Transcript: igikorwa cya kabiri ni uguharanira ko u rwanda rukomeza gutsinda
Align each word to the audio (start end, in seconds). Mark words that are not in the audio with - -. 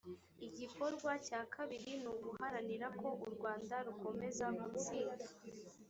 igikorwa 0.47 1.11
cya 1.27 1.41
kabiri 1.53 1.91
ni 2.01 2.07
uguharanira 2.13 2.87
ko 2.99 3.07
u 3.25 3.27
rwanda 3.35 3.75
rukomeza 3.87 4.45
gutsinda 4.59 5.25